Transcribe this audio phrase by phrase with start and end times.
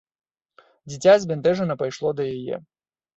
[0.91, 2.57] Дзіця збянтэжана пайшло да яе.